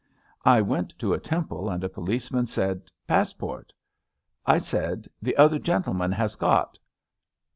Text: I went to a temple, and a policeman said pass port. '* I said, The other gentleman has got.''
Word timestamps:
I 0.45 0.61
went 0.61 0.97
to 0.97 1.13
a 1.13 1.19
temple, 1.19 1.69
and 1.69 1.83
a 1.83 1.87
policeman 1.87 2.47
said 2.47 2.91
pass 3.05 3.33
port. 3.33 3.71
'* 4.11 4.45
I 4.47 4.57
said, 4.57 5.07
The 5.21 5.37
other 5.37 5.59
gentleman 5.59 6.11
has 6.13 6.35
got.'' 6.35 6.79